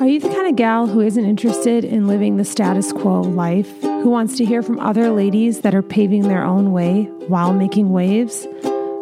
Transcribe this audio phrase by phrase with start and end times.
[0.00, 3.82] Are you the kind of gal who isn't interested in living the status quo life,
[3.82, 7.90] who wants to hear from other ladies that are paving their own way while making
[7.90, 8.46] waves?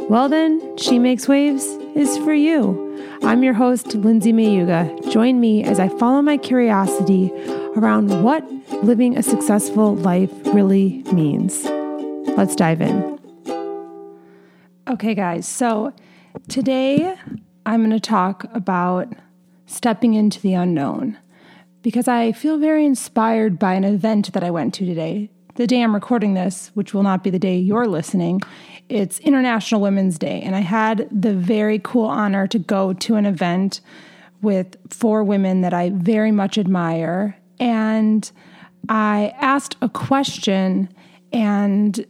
[0.08, 2.82] Well, then, She Makes Waves is for you.
[3.22, 5.12] I'm your host, Lindsay Mayuga.
[5.12, 7.30] Join me as I follow my curiosity
[7.76, 8.50] around what
[8.82, 11.66] living a successful life really means.
[12.38, 13.18] Let's dive in.
[14.88, 15.92] Okay, guys, so
[16.48, 17.14] today
[17.66, 19.12] I'm going to talk about
[19.66, 21.18] stepping into the unknown
[21.82, 25.30] because I feel very inspired by an event that I went to today.
[25.54, 28.42] The day I'm recording this, which will not be the day you're listening,
[28.88, 30.42] it's International Women's Day.
[30.42, 33.80] And I had the very cool honor to go to an event
[34.42, 37.36] with four women that I very much admire.
[37.60, 38.28] And
[38.88, 40.88] I asked a question
[41.32, 42.04] and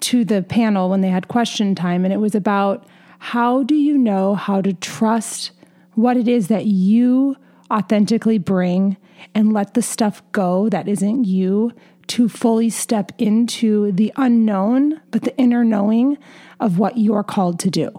[0.00, 2.86] to the panel when they had question time, and it was about
[3.18, 5.52] how do you know how to trust
[5.94, 7.36] what it is that you
[7.70, 8.96] authentically bring
[9.34, 11.72] and let the stuff go that isn't you
[12.06, 16.18] to fully step into the unknown, but the inner knowing
[16.60, 17.90] of what you're called to do.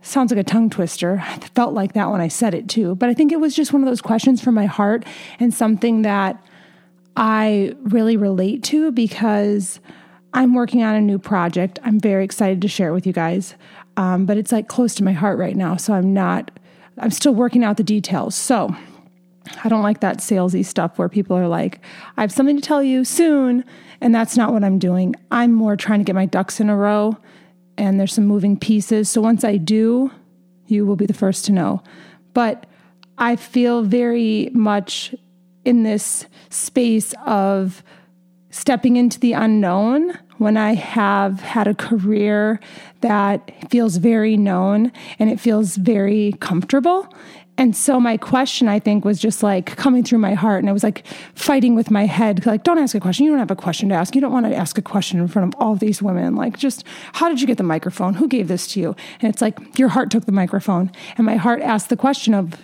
[0.00, 1.22] Sounds like a tongue twister.
[1.24, 2.96] I felt like that when I said it too.
[2.96, 5.04] But I think it was just one of those questions from my heart
[5.38, 6.42] and something that
[7.16, 9.78] I really relate to because
[10.34, 11.78] I'm working on a new project.
[11.84, 13.54] I'm very excited to share it with you guys.
[13.96, 15.76] Um, but it's like close to my heart right now.
[15.76, 16.50] So I'm not
[16.98, 18.34] I'm still working out the details.
[18.34, 18.74] So
[19.64, 21.80] I don't like that salesy stuff where people are like,
[22.16, 23.64] I have something to tell you soon.
[24.00, 25.14] And that's not what I'm doing.
[25.30, 27.16] I'm more trying to get my ducks in a row
[27.78, 29.08] and there's some moving pieces.
[29.08, 30.10] So once I do,
[30.66, 31.82] you will be the first to know.
[32.34, 32.66] But
[33.18, 35.14] I feel very much
[35.64, 37.82] in this space of
[38.50, 42.60] stepping into the unknown when I have had a career
[43.00, 47.12] that feels very known and it feels very comfortable.
[47.58, 50.60] And so my question, I think, was just like coming through my heart.
[50.60, 53.26] And I was like fighting with my head, like, don't ask a question.
[53.26, 54.14] You don't have a question to ask.
[54.14, 56.34] You don't want to ask a question in front of all these women.
[56.34, 58.14] Like, just how did you get the microphone?
[58.14, 58.96] Who gave this to you?
[59.20, 60.90] And it's like your heart took the microphone.
[61.16, 62.54] And my heart asked the question of,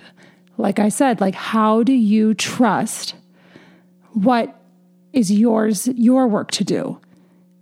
[0.57, 3.15] like I said, like, how do you trust
[4.15, 4.59] what
[5.13, 6.99] is yours, your work to do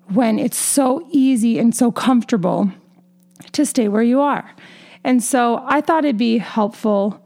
[0.08, 2.70] when it's so easy and so comfortable
[3.52, 4.54] to stay where you are.
[5.04, 7.20] And so I thought it'd be helpful,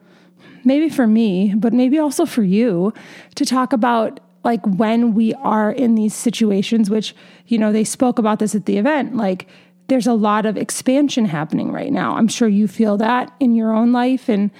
[0.64, 2.92] maybe for me, but maybe also for you,
[3.36, 7.14] to talk about like when we are in these situations, which,
[7.46, 9.46] you know, they spoke about this at the event, like
[9.88, 12.16] there's a lot of expansion happening right now.
[12.16, 14.28] I'm sure you feel that in your own life.
[14.28, 14.50] And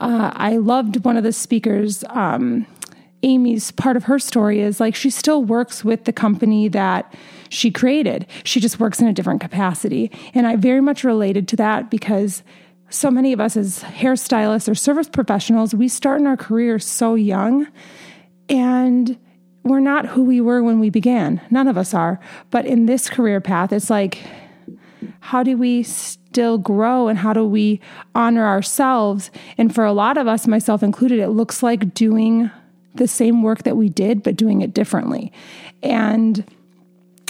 [0.00, 2.04] uh, I loved one of the speakers.
[2.10, 2.66] Um,
[3.22, 7.12] Amy's part of her story is like she still works with the company that
[7.48, 8.26] she created.
[8.44, 10.10] She just works in a different capacity.
[10.34, 12.42] And I very much related to that because
[12.88, 17.14] so many of us as hairstylists or service professionals, we start in our career so
[17.14, 17.66] young
[18.48, 19.18] and
[19.64, 21.40] we're not who we were when we began.
[21.50, 22.20] None of us are.
[22.50, 24.18] But in this career path, it's like,
[25.18, 27.80] how do we still grow and how do we
[28.14, 29.30] honor ourselves?
[29.58, 32.50] And for a lot of us, myself included, it looks like doing
[32.96, 35.32] the same work that we did, but doing it differently.
[35.82, 36.44] And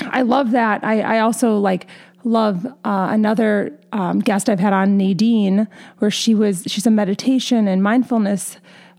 [0.03, 0.85] I love that.
[0.85, 1.87] I, I also like
[2.25, 5.69] love uh, another um, guest I've had on, Nadine,
[5.99, 8.59] where she was she's a meditation and mindfulness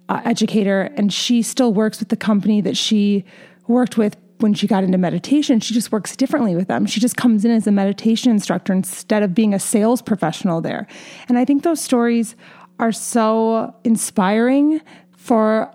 [0.10, 3.26] uh, educator, and she still works with the company that she
[3.68, 5.60] worked with when she got into meditation.
[5.60, 6.86] She just works differently with them.
[6.86, 10.88] She just comes in as a meditation instructor instead of being a sales professional there.
[11.28, 12.36] And I think those stories
[12.80, 14.80] are so inspiring
[15.16, 15.74] for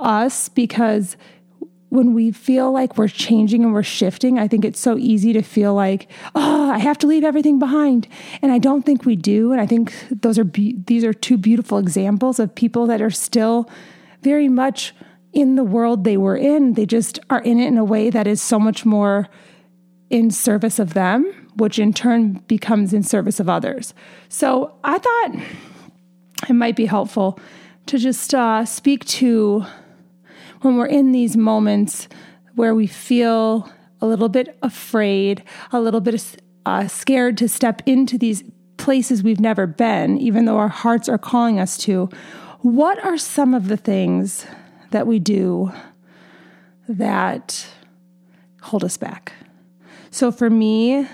[0.00, 1.16] us because
[1.90, 5.42] when we feel like we're changing and we're shifting, I think it's so easy to
[5.42, 8.06] feel like, oh, I have to leave everything behind.
[8.42, 9.50] And I don't think we do.
[9.52, 13.10] And I think those are be- these are two beautiful examples of people that are
[13.10, 13.68] still
[14.22, 14.94] very much
[15.32, 16.74] in the world they were in.
[16.74, 19.28] They just are in it in a way that is so much more
[20.10, 21.24] in service of them,
[21.56, 23.94] which in turn becomes in service of others.
[24.28, 25.34] So I thought
[26.48, 27.38] it might be helpful
[27.86, 29.64] to just uh, speak to
[30.60, 32.08] when we're in these moments
[32.54, 33.70] where we feel
[34.00, 35.42] a little bit afraid,
[35.72, 38.42] a little bit uh, scared to step into these
[38.76, 42.08] places we've never been, even though our hearts are calling us to,
[42.60, 44.46] what are some of the things
[44.90, 45.72] that we do
[46.88, 47.66] that
[48.62, 49.32] hold us back?
[50.10, 51.06] So for me,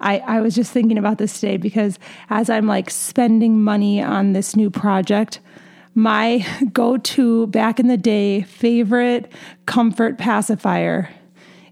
[0.00, 1.98] I, I was just thinking about this today because
[2.28, 5.40] as I'm like spending money on this new project,
[5.94, 9.32] my go to back in the day favorite
[9.66, 11.08] comfort pacifier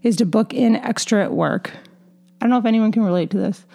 [0.01, 1.71] is to book in extra at work.
[2.41, 3.65] I don't know if anyone can relate to this.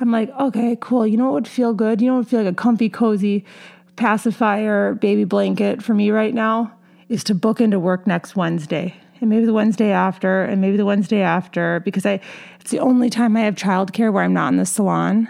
[0.00, 1.06] I'm like, okay, cool.
[1.06, 2.00] You know what would feel good?
[2.00, 3.44] You know what would feel like a comfy, cozy
[3.96, 6.72] pacifier baby blanket for me right now
[7.08, 10.84] is to book into work next Wednesday and maybe the Wednesday after and maybe the
[10.84, 12.20] Wednesday after because I
[12.60, 15.28] it's the only time I have childcare where I'm not in the salon.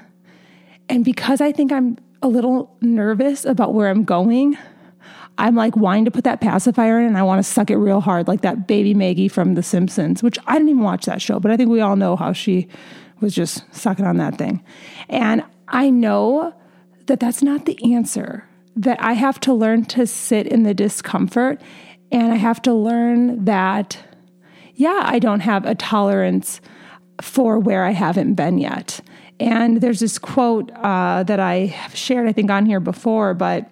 [0.88, 4.56] And because I think I'm a little nervous about where I'm going,
[5.38, 8.00] I'm like wanting to put that pacifier in and I want to suck it real
[8.00, 11.40] hard, like that baby Maggie from The Simpsons, which I didn't even watch that show,
[11.40, 12.68] but I think we all know how she
[13.20, 14.62] was just sucking on that thing.
[15.08, 16.54] And I know
[17.06, 18.46] that that's not the answer,
[18.76, 21.60] that I have to learn to sit in the discomfort
[22.10, 23.96] and I have to learn that,
[24.74, 26.60] yeah, I don't have a tolerance
[27.20, 29.00] for where I haven't been yet.
[29.42, 33.70] And there's this quote uh, that I have shared, I think, on here before, but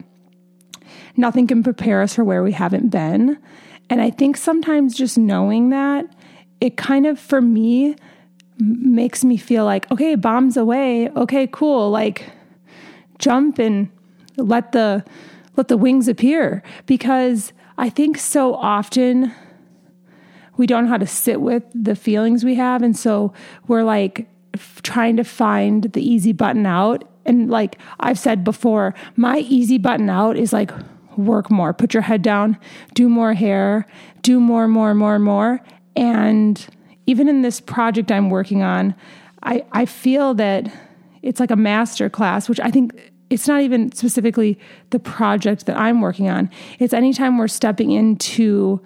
[1.16, 3.38] nothing can prepare us for where we haven't been.
[3.88, 6.06] And I think sometimes just knowing that,
[6.60, 7.94] it kind of, for me,
[8.58, 11.08] makes me feel like, okay, bombs away.
[11.10, 11.90] Okay, cool.
[11.90, 12.30] Like
[13.18, 13.90] jump and
[14.36, 15.04] let the
[15.56, 19.34] let the wings appear because I think so often
[20.56, 23.34] we don't know how to sit with the feelings we have and so
[23.66, 24.29] we're like
[24.82, 30.08] trying to find the easy button out and like I've said before, my easy button
[30.10, 30.72] out is like
[31.16, 32.58] work more, put your head down,
[32.94, 33.86] do more hair,
[34.22, 35.60] do more, more, more, more.
[35.96, 36.66] And
[37.06, 38.94] even in this project I'm working on,
[39.42, 40.72] I, I feel that
[41.22, 44.58] it's like a master class, which I think it's not even specifically
[44.90, 46.50] the project that I'm working on.
[46.78, 48.80] It's anytime we're stepping into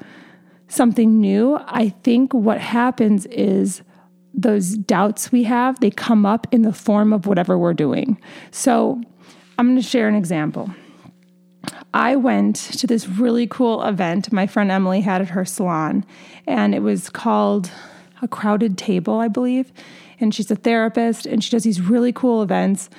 [0.69, 3.82] something new, I think what happens is
[4.35, 8.21] those doubts we have, they come up in the form of whatever we're doing.
[8.51, 9.01] So
[9.59, 10.71] I'm going to share an example.
[11.95, 16.05] I went to this really cool event my friend Emily had at her salon,
[16.47, 17.71] and it was called
[18.21, 19.73] A Crowded Table, I believe.
[20.21, 22.91] And she's a therapist, and she does these really cool events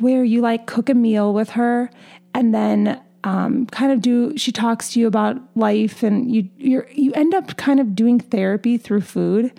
[0.00, 1.90] where you like cook a meal with her
[2.34, 6.86] and then um, kind of do she talks to you about life and you you
[6.90, 9.52] you end up kind of doing therapy through food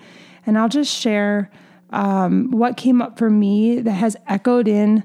[0.46, 1.50] and i'll just share
[1.90, 5.04] um, what came up for me that has echoed in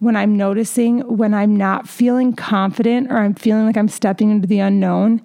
[0.00, 4.46] when i'm noticing when i'm not feeling confident or i'm feeling like i'm stepping into
[4.46, 5.22] the unknown.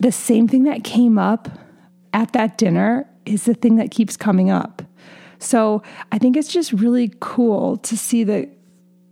[0.00, 1.48] The same thing that came up
[2.12, 4.82] at that dinner is the thing that keeps coming up.
[5.40, 5.82] So
[6.12, 8.48] i think it's just really cool to see the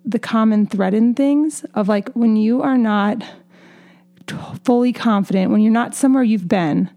[0.05, 3.25] the common thread in things of like when you are not
[4.65, 6.91] fully confident, when you're not somewhere you've been,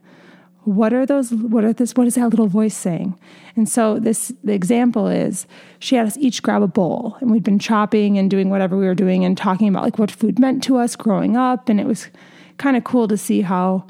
[0.70, 3.18] what are those what are this what is that little voice saying
[3.56, 5.48] and so this the example is
[5.80, 8.86] she had us each grab a bowl and we'd been chopping and doing whatever we
[8.86, 11.86] were doing and talking about like what food meant to us growing up and it
[11.86, 12.08] was
[12.58, 13.86] kind of cool to see how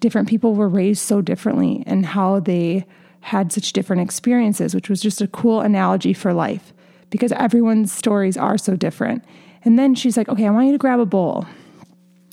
[0.00, 2.84] different people were raised so differently and how they
[3.20, 6.72] had such different experiences which was just a cool analogy for life
[7.10, 9.24] because everyone's stories are so different.
[9.64, 11.46] And then she's like, okay, I want you to grab a bowl.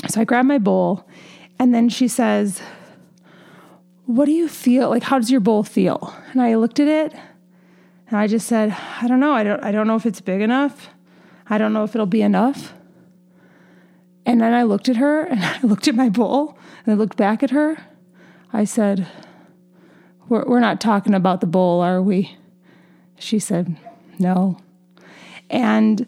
[0.09, 1.07] So I grab my bowl,
[1.59, 2.61] and then she says,
[4.05, 4.89] What do you feel?
[4.89, 6.13] Like, how does your bowl feel?
[6.31, 7.13] And I looked at it
[8.07, 9.33] and I just said, I don't know.
[9.33, 10.89] I don't, I don't know if it's big enough.
[11.49, 12.73] I don't know if it'll be enough.
[14.25, 17.17] And then I looked at her and I looked at my bowl and I looked
[17.17, 17.77] back at her.
[18.51, 19.07] I said,
[20.29, 22.37] We're, we're not talking about the bowl, are we?
[23.17, 23.77] She said,
[24.19, 24.57] No.
[25.49, 26.05] And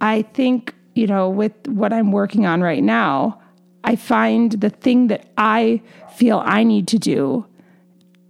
[0.00, 3.41] I think, you know, with what I'm working on right now,
[3.84, 5.82] I find the thing that I
[6.14, 7.46] feel I need to do,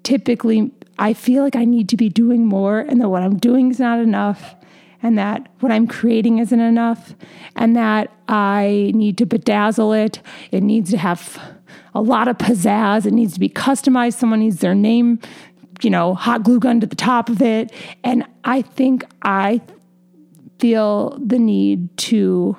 [0.02, 3.70] typically, I feel like I need to be doing more and that what I'm doing
[3.70, 4.54] is not enough
[5.02, 7.14] and that what I'm creating isn't enough
[7.56, 10.20] and that I need to bedazzle it.
[10.50, 11.40] It needs to have
[11.94, 13.04] a lot of pizzazz.
[13.04, 14.14] It needs to be customized.
[14.14, 15.18] Someone needs their name,
[15.82, 17.72] you know, hot glue gun to the top of it.
[18.04, 19.60] And I think I
[20.58, 22.56] feel the need to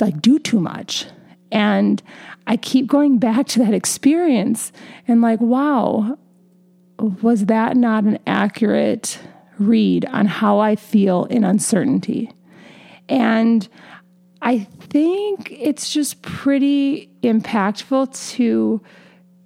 [0.00, 1.06] like do too much.
[1.50, 2.02] And
[2.46, 4.72] I keep going back to that experience
[5.06, 6.18] and like, wow,
[7.22, 9.18] was that not an accurate
[9.58, 12.30] read on how I feel in uncertainty?
[13.08, 13.68] And
[14.42, 18.80] I think it's just pretty impactful to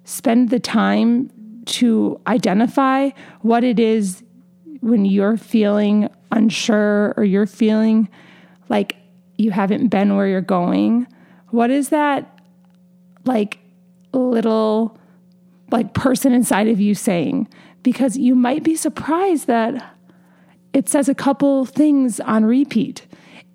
[0.03, 1.31] spend the time
[1.65, 3.09] to identify
[3.41, 4.23] what it is
[4.81, 8.09] when you're feeling unsure or you're feeling
[8.69, 8.97] like
[9.37, 11.07] you haven't been where you're going,
[11.53, 12.39] what is that
[13.25, 13.59] like
[14.11, 14.97] little
[15.69, 17.47] like person inside of you saying?
[17.83, 19.95] Because you might be surprised that
[20.73, 23.05] it says a couple things on repeat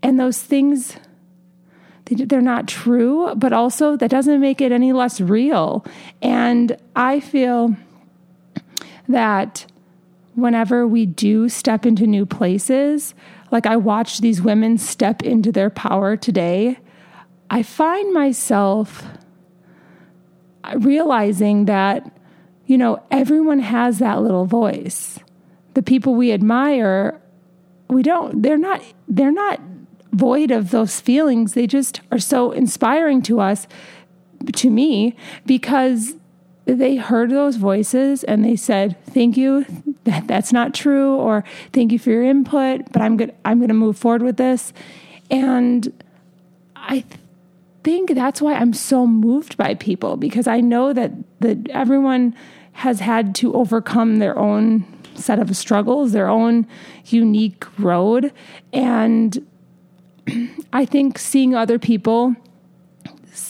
[0.01, 0.97] and those things
[2.05, 5.85] they're not true, but also that doesn't make it any less real.
[6.23, 7.75] And I feel
[9.09, 9.67] that
[10.37, 13.13] whenever we do step into new places,
[13.51, 16.79] like I watch these women step into their power today,
[17.51, 19.05] I find myself
[20.77, 22.11] realizing that,
[22.67, 25.19] you know, everyone has that little voice.
[25.75, 27.21] The people we admire,
[27.89, 29.61] we don't, they're not, they're not
[30.13, 31.55] void of those feelings.
[31.55, 33.67] They just are so inspiring to us,
[34.55, 36.15] to me, because
[36.65, 39.65] they heard those voices and they said, "Thank you,
[40.05, 43.35] that that's not true," or "Thank you for your input, but I'm good.
[43.45, 44.75] I'm going to move forward with this."
[45.31, 46.05] And
[46.77, 47.05] I
[47.85, 52.35] think that's why I'm so moved by people because I know that that everyone
[52.73, 56.67] has had to overcome their own set of struggles, their own
[57.07, 58.33] unique road,
[58.73, 59.45] and
[60.73, 62.35] I think seeing other people,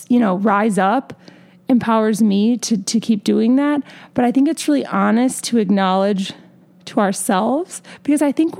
[0.09, 1.21] you know, rise up
[1.69, 3.83] empowers me to, to keep doing that.
[4.15, 6.33] But I think it's really honest to acknowledge
[6.87, 8.55] to ourselves because I think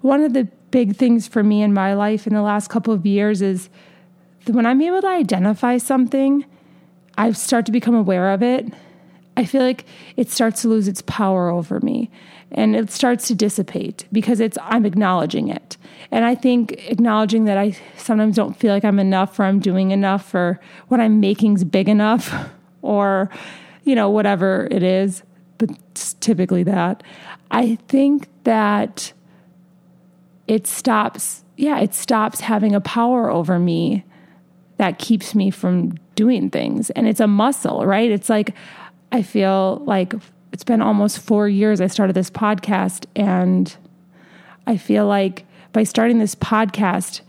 [0.00, 3.04] one of the big things for me in my life in the last couple of
[3.04, 3.68] years is
[4.46, 6.44] when I'm able to identify something,
[7.16, 8.72] I start to become aware of it.
[9.36, 9.84] I feel like
[10.16, 12.10] it starts to lose its power over me
[12.52, 15.76] and it starts to dissipate because it's I'm acknowledging it.
[16.10, 19.90] And I think acknowledging that I sometimes don't feel like I'm enough or I'm doing
[19.90, 22.32] enough or what I'm making's big enough
[22.82, 23.28] or
[23.82, 25.24] you know whatever it is,
[25.58, 27.02] but it's typically that.
[27.50, 29.12] I think that
[30.46, 34.04] it stops yeah, it stops having a power over me
[34.76, 36.90] that keeps me from doing things.
[36.90, 38.10] And it's a muscle, right?
[38.10, 38.54] It's like
[39.12, 40.14] I feel like
[40.52, 43.74] it's been almost four years I started this podcast, and
[44.66, 47.20] I feel like by starting this podcast,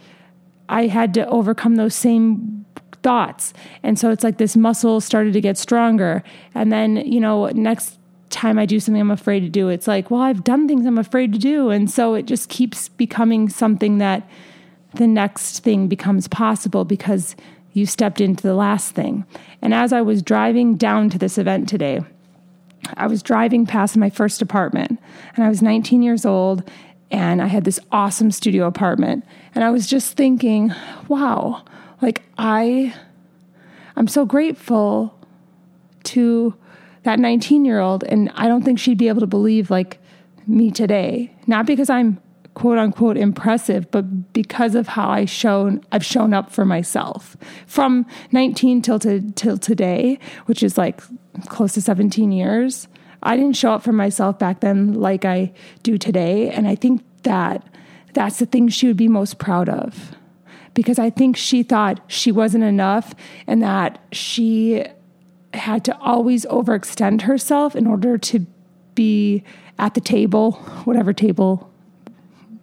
[0.69, 2.65] I had to overcome those same
[3.03, 3.53] thoughts.
[3.83, 6.23] And so it's like this muscle started to get stronger.
[6.55, 7.99] And then, you know, next
[8.31, 10.97] time I do something I'm afraid to do, it's like, well, I've done things I'm
[10.97, 11.69] afraid to do.
[11.69, 14.27] And so it just keeps becoming something that
[14.95, 17.35] the next thing becomes possible because
[17.73, 19.25] you stepped into the last thing.
[19.61, 22.01] And as I was driving down to this event today,
[22.95, 24.99] I was driving past my first apartment
[25.35, 26.69] and I was 19 years old
[27.11, 30.73] and I had this awesome studio apartment and I was just thinking,
[31.07, 31.63] wow,
[32.01, 32.93] like I
[33.95, 35.17] I'm so grateful
[36.03, 36.53] to
[37.03, 39.99] that 19-year-old and I don't think she'd be able to believe like
[40.47, 41.31] me today.
[41.47, 42.21] Not because I'm
[42.55, 48.05] quote unquote impressive, but because of how I shown I've shown up for myself from
[48.31, 51.01] 19 till to, till today, which is like
[51.47, 52.87] close to 17 years.
[53.21, 56.49] I didn't show up for myself back then like I do today.
[56.49, 57.67] And I think that
[58.13, 60.15] that's the thing she would be most proud of
[60.73, 63.13] because I think she thought she wasn't enough
[63.47, 64.85] and that she
[65.53, 68.45] had to always overextend herself in order to
[68.93, 69.43] be
[69.79, 70.53] at the table,
[70.85, 71.71] whatever table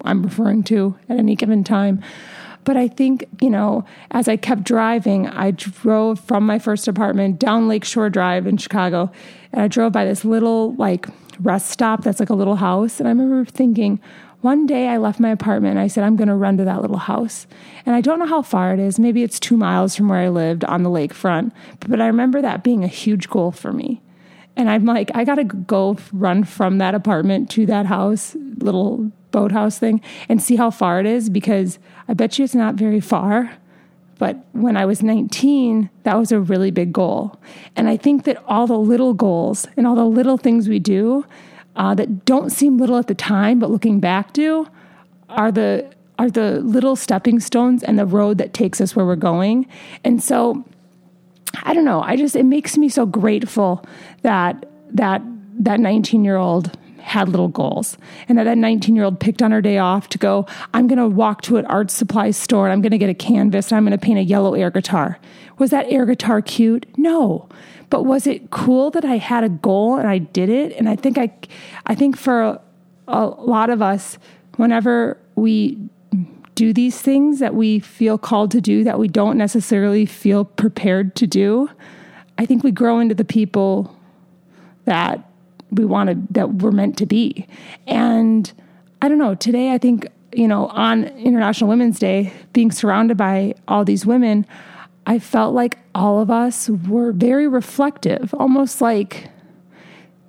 [0.05, 2.03] I'm referring to at any given time.
[2.65, 7.39] But I think, you know, as I kept driving, I drove from my first apartment
[7.39, 9.11] down Lakeshore Drive in Chicago,
[9.53, 11.09] and I drove by this little like
[11.41, 13.01] rest stop that's like a little house.
[13.01, 14.01] And I remember thinking,
[14.43, 16.83] one day I left my apartment and I said, I'm going to run to that
[16.83, 17.47] little house.
[17.87, 18.99] And I don't know how far it is.
[18.99, 21.53] Maybe it's two miles from where I lived on the lakefront.
[21.81, 24.03] But I remember that being a huge goal for me.
[24.57, 29.11] And I'm like, I got to go run from that apartment to that house, little
[29.31, 31.79] boathouse thing, and see how far it is because
[32.09, 33.53] I bet you it's not very far.
[34.19, 37.41] But when I was 19, that was a really big goal.
[37.75, 41.25] And I think that all the little goals and all the little things we do
[41.75, 44.69] uh, that don't seem little at the time, but looking back do,
[45.29, 49.17] are the are the little stepping stones and the road that takes us where we're
[49.17, 49.67] going.
[50.05, 50.65] And so
[51.63, 53.85] I don't know, I just it makes me so grateful
[54.23, 55.23] that that
[55.59, 59.51] that 19 year old had little goals and that that 19 year old picked on
[59.51, 62.67] her day off to go i'm going to walk to an art supply store.
[62.67, 64.71] And i'm going to get a canvas and i'm going to paint a yellow air
[64.71, 65.19] guitar.
[65.59, 66.87] Was that air guitar cute?
[66.97, 67.49] No.
[67.91, 70.73] But was it cool that i had a goal and i did it?
[70.77, 71.33] And i think i
[71.87, 72.61] i think for a,
[73.09, 74.17] a lot of us
[74.57, 75.77] whenever we
[76.55, 81.15] do these things that we feel called to do that we don't necessarily feel prepared
[81.15, 81.71] to do
[82.39, 83.97] i think we grow into the people
[84.85, 85.29] that
[85.73, 87.47] we wanted that we're meant to be.
[87.87, 88.53] And
[89.01, 93.55] I don't know, today I think, you know, on International Women's Day, being surrounded by
[93.67, 94.47] all these women,
[95.07, 99.31] I felt like all of us were very reflective, almost like,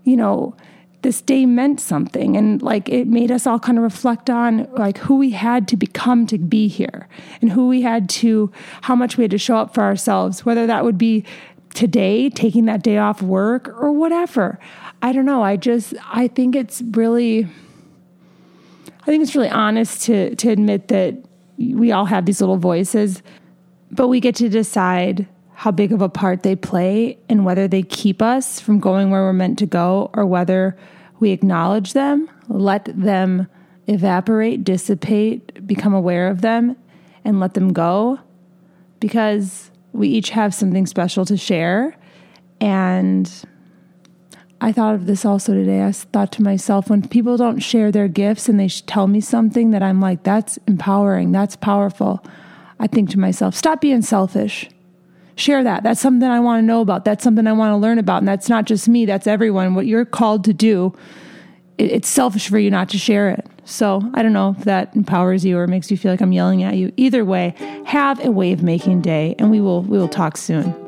[0.03, 0.55] you know,
[1.03, 4.97] this day meant something and like it made us all kind of reflect on like
[4.97, 7.07] who we had to become to be here
[7.41, 10.65] and who we had to how much we had to show up for ourselves whether
[10.65, 11.23] that would be
[11.73, 14.59] today taking that day off work or whatever
[15.03, 15.43] I don't know.
[15.43, 17.43] I just, I think it's really,
[19.01, 21.15] I think it's really honest to to admit that
[21.57, 23.21] we all have these little voices,
[23.91, 27.83] but we get to decide how big of a part they play and whether they
[27.83, 30.77] keep us from going where we're meant to go or whether
[31.19, 33.47] we acknowledge them, let them
[33.87, 36.75] evaporate, dissipate, become aware of them,
[37.23, 38.19] and let them go
[38.99, 41.95] because we each have something special to share.
[42.59, 43.31] And
[44.59, 45.83] I thought of this also today.
[45.83, 49.71] I thought to myself, when people don't share their gifts and they tell me something
[49.71, 52.25] that I'm like, that's empowering, that's powerful,
[52.79, 54.69] I think to myself, stop being selfish.
[55.35, 55.83] Share that.
[55.83, 57.05] That's something I want to know about.
[57.05, 58.19] That's something I want to learn about.
[58.19, 59.73] And that's not just me, that's everyone.
[59.73, 60.93] What you're called to do,
[61.77, 63.47] it's selfish for you not to share it.
[63.65, 66.63] So I don't know if that empowers you or makes you feel like I'm yelling
[66.63, 66.91] at you.
[66.97, 70.82] Either way, have a wave making day and we will we will talk soon.